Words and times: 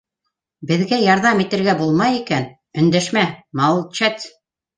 Беҙгә 0.69 0.97
ярҙам 1.03 1.43
итергә 1.43 1.75
булмай 1.81 2.17
икән, 2.21 2.49
өндәшмә, 2.85 3.27
молчать! 3.63 4.27